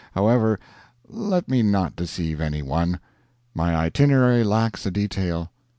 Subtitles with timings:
[0.15, 0.59] However,
[1.07, 2.99] let me not deceive any one.
[3.53, 5.51] My Itinerary lacks a detail.